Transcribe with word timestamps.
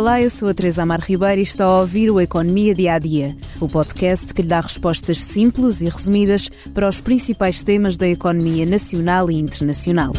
Olá, 0.00 0.18
eu 0.18 0.30
sou 0.30 0.48
a 0.48 0.54
Teresa 0.54 0.82
Amar 0.82 1.02
Ribeiro 1.02 1.40
e 1.40 1.44
está 1.44 1.66
a 1.66 1.80
ouvir 1.80 2.10
o 2.10 2.18
Economia 2.18 2.74
Dia 2.74 2.94
a 2.94 2.98
Dia, 2.98 3.36
o 3.60 3.68
podcast 3.68 4.32
que 4.32 4.40
lhe 4.40 4.48
dá 4.48 4.58
respostas 4.58 5.22
simples 5.22 5.82
e 5.82 5.90
resumidas 5.90 6.48
para 6.72 6.88
os 6.88 7.02
principais 7.02 7.62
temas 7.62 7.98
da 7.98 8.08
economia 8.08 8.64
nacional 8.64 9.30
e 9.30 9.34
internacional. 9.34 10.12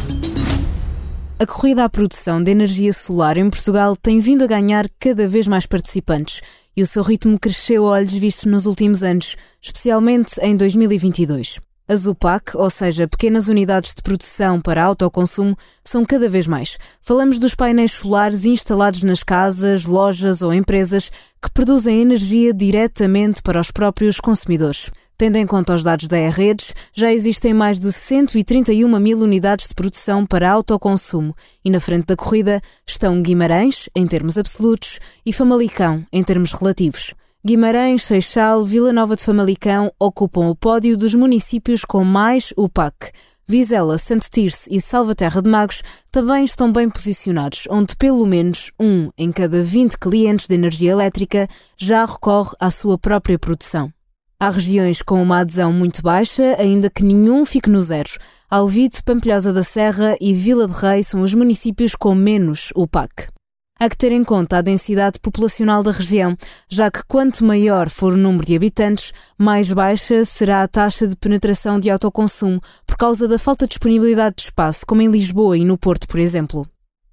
A 1.36 1.44
corrida 1.44 1.82
à 1.82 1.88
produção 1.88 2.40
de 2.40 2.52
energia 2.52 2.92
solar 2.92 3.36
em 3.36 3.50
Portugal 3.50 3.96
tem 3.96 4.20
vindo 4.20 4.44
a 4.44 4.46
ganhar 4.46 4.88
cada 5.00 5.26
vez 5.26 5.48
mais 5.48 5.66
participantes 5.66 6.42
e 6.76 6.80
o 6.80 6.86
seu 6.86 7.02
ritmo 7.02 7.36
cresceu 7.36 7.84
a 7.88 7.94
olhos 7.94 8.14
vistos 8.14 8.44
nos 8.44 8.66
últimos 8.66 9.02
anos, 9.02 9.34
especialmente 9.60 10.38
em 10.42 10.56
2022. 10.56 11.58
As 11.88 12.06
UPAC, 12.06 12.56
ou 12.56 12.70
seja, 12.70 13.08
pequenas 13.08 13.48
unidades 13.48 13.94
de 13.94 14.02
produção 14.02 14.60
para 14.60 14.84
autoconsumo, 14.84 15.56
são 15.84 16.04
cada 16.04 16.28
vez 16.28 16.46
mais. 16.46 16.78
Falamos 17.00 17.38
dos 17.38 17.54
painéis 17.54 17.92
solares 17.92 18.44
instalados 18.44 19.02
nas 19.02 19.22
casas, 19.22 19.84
lojas 19.84 20.42
ou 20.42 20.54
empresas 20.54 21.10
que 21.42 21.50
produzem 21.52 22.00
energia 22.00 22.54
diretamente 22.54 23.42
para 23.42 23.60
os 23.60 23.70
próprios 23.70 24.20
consumidores. 24.20 24.90
Tendo 25.18 25.36
em 25.36 25.46
conta 25.46 25.74
os 25.74 25.84
dados 25.84 26.08
da 26.08 26.18
E-Redes, 26.18 26.74
já 26.94 27.12
existem 27.12 27.52
mais 27.54 27.78
de 27.78 27.92
131 27.92 28.98
mil 28.98 29.18
unidades 29.18 29.68
de 29.68 29.74
produção 29.74 30.26
para 30.26 30.50
autoconsumo 30.50 31.34
e 31.64 31.70
na 31.70 31.78
frente 31.78 32.06
da 32.06 32.16
corrida 32.16 32.60
estão 32.86 33.22
Guimarães, 33.22 33.88
em 33.94 34.06
termos 34.06 34.38
absolutos, 34.38 34.98
e 35.24 35.32
Famalicão, 35.32 36.04
em 36.12 36.24
termos 36.24 36.52
relativos. 36.52 37.14
Guimarães, 37.44 38.04
Seixal, 38.04 38.64
Vila 38.64 38.92
Nova 38.92 39.16
de 39.16 39.24
Famalicão 39.24 39.92
ocupam 39.98 40.46
o 40.46 40.54
pódio 40.54 40.96
dos 40.96 41.12
municípios 41.12 41.84
com 41.84 42.04
mais 42.04 42.54
UPAC. 42.56 43.10
Vizela, 43.48 43.98
Santo 43.98 44.30
Tirso 44.30 44.68
e 44.70 44.80
Salvaterra 44.80 45.42
de 45.42 45.50
Magos 45.50 45.82
também 46.08 46.44
estão 46.44 46.72
bem 46.72 46.88
posicionados, 46.88 47.64
onde 47.68 47.96
pelo 47.96 48.24
menos 48.26 48.70
um 48.78 49.10
em 49.18 49.32
cada 49.32 49.60
20 49.60 49.98
clientes 49.98 50.46
de 50.46 50.54
energia 50.54 50.92
elétrica 50.92 51.48
já 51.76 52.04
recorre 52.04 52.54
à 52.60 52.70
sua 52.70 52.96
própria 52.96 53.36
produção. 53.36 53.92
Há 54.38 54.48
regiões 54.48 55.02
com 55.02 55.20
uma 55.20 55.40
adesão 55.40 55.72
muito 55.72 56.00
baixa, 56.00 56.54
ainda 56.60 56.88
que 56.88 57.02
nenhum 57.02 57.44
fique 57.44 57.68
no 57.68 57.82
zero. 57.82 58.10
Alvite, 58.48 59.02
Pampilhosa 59.02 59.52
da 59.52 59.64
Serra 59.64 60.16
e 60.20 60.32
Vila 60.32 60.68
de 60.68 60.74
Rei 60.74 61.02
são 61.02 61.22
os 61.22 61.34
municípios 61.34 61.96
com 61.96 62.14
menos 62.14 62.72
UPAC. 62.76 63.32
Há 63.78 63.88
que 63.88 63.96
ter 63.96 64.12
em 64.12 64.22
conta 64.22 64.58
a 64.58 64.62
densidade 64.62 65.18
populacional 65.18 65.82
da 65.82 65.90
região, 65.90 66.36
já 66.68 66.90
que 66.90 67.02
quanto 67.08 67.44
maior 67.44 67.88
for 67.88 68.12
o 68.12 68.16
número 68.16 68.46
de 68.46 68.54
habitantes, 68.54 69.12
mais 69.36 69.72
baixa 69.72 70.24
será 70.24 70.62
a 70.62 70.68
taxa 70.68 71.08
de 71.08 71.16
penetração 71.16 71.80
de 71.80 71.90
autoconsumo 71.90 72.60
por 72.86 72.96
causa 72.96 73.26
da 73.26 73.38
falta 73.38 73.66
de 73.66 73.70
disponibilidade 73.70 74.36
de 74.36 74.42
espaço, 74.42 74.86
como 74.86 75.02
em 75.02 75.10
Lisboa 75.10 75.58
e 75.58 75.64
no 75.64 75.76
Porto, 75.76 76.06
por 76.06 76.20
exemplo. 76.20 76.66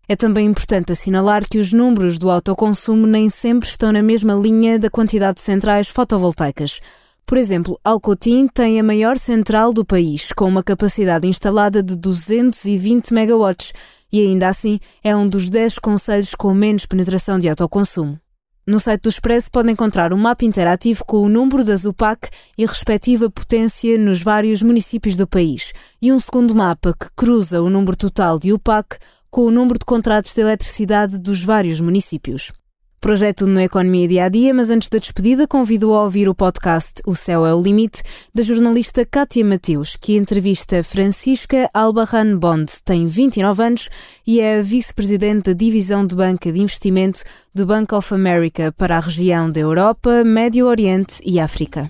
É 0.07 0.15
também 0.15 0.47
importante 0.47 0.91
assinalar 0.91 1.47
que 1.47 1.59
os 1.59 1.71
números 1.71 2.17
do 2.17 2.31
autoconsumo 2.31 3.05
nem 3.05 3.29
sempre 3.29 3.69
estão 3.69 3.91
na 3.91 4.01
mesma 4.01 4.33
linha 4.33 4.79
da 4.79 4.89
quantidade 4.89 5.35
de 5.35 5.41
centrais 5.41 5.87
fotovoltaicas. 5.87 6.81
Por 7.29 7.37
exemplo, 7.37 7.79
Alcotim 7.83 8.47
tem 8.47 8.79
a 8.79 8.83
maior 8.83 9.15
central 9.19 9.71
do 9.71 9.85
país, 9.85 10.33
com 10.33 10.45
uma 10.45 10.63
capacidade 10.63 11.27
instalada 11.27 11.83
de 11.83 11.95
220 11.95 13.13
megawatts, 13.13 13.71
e 14.11 14.19
ainda 14.19 14.47
assim 14.47 14.79
é 15.03 15.15
um 15.15 15.29
dos 15.29 15.47
10 15.47 15.77
conselhos 15.77 16.33
com 16.33 16.51
menos 16.55 16.87
penetração 16.87 17.37
de 17.37 17.47
autoconsumo. 17.47 18.19
No 18.65 18.79
site 18.79 19.03
do 19.03 19.09
Expresso 19.09 19.51
pode 19.51 19.71
encontrar 19.71 20.11
um 20.11 20.17
mapa 20.17 20.43
interativo 20.43 21.05
com 21.05 21.17
o 21.17 21.29
número 21.29 21.63
das 21.63 21.85
UPAC 21.85 22.29
e 22.57 22.65
respectiva 22.65 23.29
potência 23.29 23.95
nos 23.95 24.23
vários 24.23 24.63
municípios 24.63 25.15
do 25.15 25.27
país, 25.27 25.71
e 26.01 26.11
um 26.11 26.19
segundo 26.19 26.55
mapa 26.55 26.95
que 26.99 27.09
cruza 27.15 27.61
o 27.61 27.69
número 27.69 27.95
total 27.95 28.39
de 28.39 28.51
UPAC 28.51 28.97
com 29.29 29.41
o 29.41 29.51
número 29.51 29.77
de 29.77 29.85
contratos 29.85 30.33
de 30.33 30.41
eletricidade 30.41 31.19
dos 31.19 31.43
vários 31.43 31.79
municípios. 31.79 32.51
Projeto 32.99 33.47
no 33.47 33.61
Economia 33.61 34.07
Dia 34.09 34.25
a 34.25 34.29
Dia, 34.29 34.53
mas 34.53 34.69
antes 34.69 34.89
da 34.89 34.97
despedida, 34.97 35.47
convido 35.47 35.93
a 35.93 36.03
ouvir 36.03 36.27
o 36.27 36.35
podcast 36.35 37.01
O 37.07 37.15
Céu 37.15 37.45
é 37.45 37.53
o 37.53 37.61
Limite, 37.61 38.03
da 38.35 38.43
jornalista 38.43 39.05
Kátia 39.05 39.45
Mateus, 39.45 39.95
que 39.95 40.17
entrevista 40.17 40.83
Francisca 40.83 41.69
Albarran 41.73 42.37
Bond, 42.37 42.69
tem 42.83 43.07
29 43.07 43.63
anos 43.63 43.89
e 44.27 44.41
é 44.41 44.61
vice-presidente 44.61 45.45
da 45.45 45.53
Divisão 45.53 46.05
de 46.05 46.13
Banca 46.13 46.51
de 46.51 46.59
Investimento 46.59 47.23
do 47.55 47.65
Bank 47.65 47.95
of 47.95 48.13
America 48.13 48.73
para 48.73 48.97
a 48.97 48.99
região 48.99 49.49
da 49.49 49.61
Europa, 49.61 50.23
Médio 50.25 50.67
Oriente 50.67 51.21
e 51.25 51.39
África. 51.39 51.89